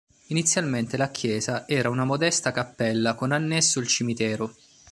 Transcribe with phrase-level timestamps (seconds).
[0.29, 4.55] Inizialmente la chiesa era una modesta cappella con annesso il cimitero.